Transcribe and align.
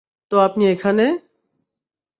তো 0.31 0.35
আপনি 0.37 0.63
এখানে? 0.67 1.05